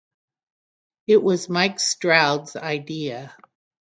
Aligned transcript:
It 1.05 1.21
was 1.21 1.47
Mike 1.47 1.79
Stroud's 1.79 2.55
idea. 2.55 3.35